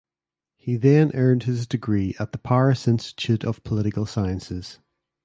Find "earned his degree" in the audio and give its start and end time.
1.13-2.15